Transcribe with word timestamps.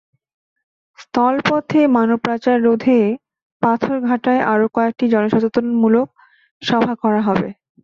স্থলপথে 0.99 1.81
মানব 1.95 2.19
পাচার 2.25 2.57
রোধে 2.63 2.99
পাথরঘাটায় 3.61 4.41
আরও 4.51 4.65
কয়েকটি 4.75 5.05
জনসচেতনতামূলক 5.13 6.07
সভা 6.61 6.93
করা 7.03 7.21
হবে। 7.27 7.49